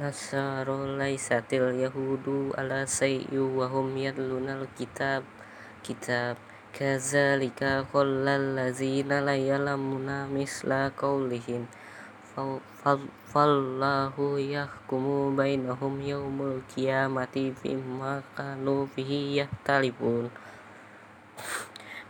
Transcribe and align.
nasara 0.00 0.96
laysatil 0.96 1.76
yahudu 1.76 2.56
ala 2.56 2.88
syai'in 2.88 3.52
wa 3.52 3.68
hum 3.68 3.92
yatlunal 4.00 4.64
kitab. 4.72 5.28
Kadzalika 6.70 7.82
qalal 7.90 8.54
ladzina 8.54 9.18
la 9.18 9.34
ya'lamuna 9.34 10.30
misla 10.30 10.94
qaulihim 10.94 11.66
fallahu 13.26 14.38
yahkumu 14.38 15.34
bainahum 15.34 15.98
yaumul 15.98 16.62
qiyamati 16.70 17.50
fima 17.50 18.22
kanu 18.38 18.86
fihi 18.94 19.42
yakhtalifun 19.42 20.30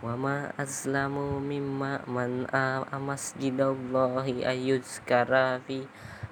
wa 0.00 0.16
ma 0.16 0.48
azlamu 0.56 1.36
mimman 1.36 2.00
mana'a 2.08 2.96
masjidallahi 2.96 4.40
ayyuzkara 4.40 5.60
fi 5.68 5.84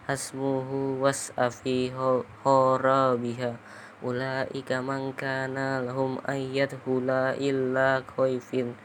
hasmuhu 0.05 1.01
was'a 1.01 1.49
fi 1.49 1.89
kharabiha 1.89 3.57
ulaika 4.05 4.85
man 4.85 5.17
kana 5.17 5.81
lahum 5.81 6.21
ayyadkhula 6.29 7.41
illa 7.41 8.05
khaifin 8.05 8.77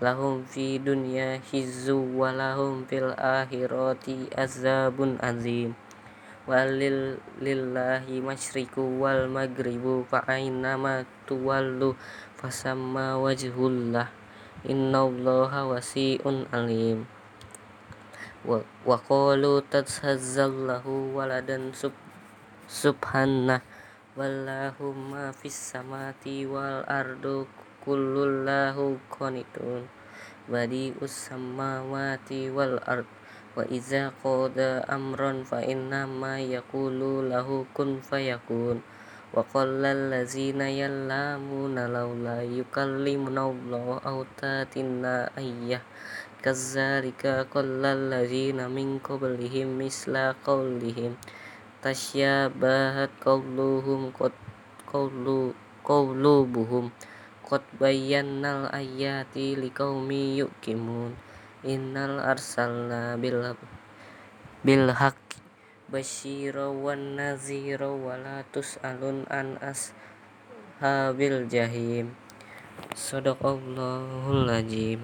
lahum 0.00 0.48
fi 0.48 0.80
dunya 0.80 1.44
khizyun 1.44 2.16
wa 2.16 2.32
lahum 2.32 2.88
fil 2.88 3.12
akhirati 3.12 4.32
adzabun 4.32 5.20
azim. 5.20 5.76
Walillahi 6.48 8.18
masyriqu 8.18 8.82
wal 8.98 9.30
maghribu 9.30 10.08
fa 10.08 10.26
aynama 10.26 11.06
tuwallu 11.28 11.94
fasamma 12.34 13.14
wajhullah. 13.20 14.10
Innallaha 14.66 15.68
wasi'un 15.70 16.50
alim 16.50 17.06
wa 18.42 18.98
qalu 19.06 19.62
takhazallahu 19.70 21.14
waladan 21.14 21.70
subhanah 22.66 23.62
wallahu 24.18 24.90
ma 24.90 25.30
fis 25.30 25.54
samawati 25.54 26.50
wal 26.50 26.82
ardu 26.90 27.46
kullun 27.86 28.42
lahu 28.42 28.98
qanitun 29.14 29.86
badi'us 30.50 31.30
samawati 31.30 32.50
wal 32.50 32.82
ard 32.82 33.06
wa 33.54 33.62
idza 33.70 34.10
qada 34.18 34.82
amran 34.90 35.46
fa 35.46 35.62
innama 35.62 36.42
yaqulu 36.42 37.22
lahu 37.30 37.62
kun 37.70 38.02
fayakun 38.02 38.82
wa 39.30 39.46
qalal 39.46 40.10
ladzina 40.10 40.66
ya'lamuna 40.66 41.86
laula 41.86 42.42
yukallimunallahu 42.42 44.02
aw 44.02 44.18
ta'tina 44.34 45.30
ayyah 45.38 45.80
kadzalika 46.42 47.46
qalal 47.46 48.10
ladzina 48.10 48.66
min 48.66 48.98
qablihim 48.98 49.78
misla 49.78 50.34
qaulihim 50.42 51.14
tasyabahat 51.78 53.14
qauluhum 53.22 54.10
qulubuhum 55.86 56.90
qad 57.46 57.62
bayyannal 57.78 58.66
ayati 58.74 59.54
liqaumin 59.54 60.42
yuqimun 60.42 61.14
inna 61.62 62.18
arsalna 62.26 63.14
bil 64.66 64.90
haqqi 64.90 65.38
basyiran 65.88 66.76
wan 66.82 67.16
nadhiran 67.16 68.02
wa 68.02 68.18
la 68.18 68.42
tus'alun 68.52 69.24
an 69.32 69.56
ashabil 69.62 71.46
jahim 71.46 72.12
shadaqallahul 72.92 74.50
azim 74.52 75.00